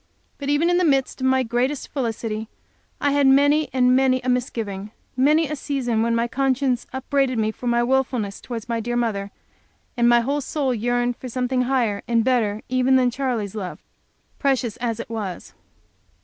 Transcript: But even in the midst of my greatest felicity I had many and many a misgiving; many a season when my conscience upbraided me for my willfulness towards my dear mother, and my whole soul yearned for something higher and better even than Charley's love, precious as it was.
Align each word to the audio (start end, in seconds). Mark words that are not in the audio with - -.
But 0.39 0.49
even 0.49 0.71
in 0.71 0.79
the 0.79 0.83
midst 0.83 1.21
of 1.21 1.27
my 1.27 1.43
greatest 1.43 1.89
felicity 1.89 2.47
I 2.99 3.11
had 3.11 3.27
many 3.27 3.69
and 3.71 3.95
many 3.95 4.19
a 4.23 4.29
misgiving; 4.29 4.89
many 5.15 5.47
a 5.47 5.55
season 5.55 6.01
when 6.01 6.15
my 6.15 6.27
conscience 6.27 6.87
upbraided 6.91 7.37
me 7.37 7.51
for 7.51 7.67
my 7.67 7.83
willfulness 7.83 8.41
towards 8.41 8.67
my 8.67 8.79
dear 8.79 8.95
mother, 8.97 9.29
and 9.95 10.09
my 10.09 10.21
whole 10.21 10.41
soul 10.41 10.73
yearned 10.73 11.17
for 11.17 11.29
something 11.29 11.61
higher 11.65 12.01
and 12.07 12.23
better 12.23 12.63
even 12.67 12.95
than 12.95 13.11
Charley's 13.11 13.53
love, 13.53 13.77
precious 14.39 14.75
as 14.77 14.99
it 14.99 15.07
was. 15.07 15.53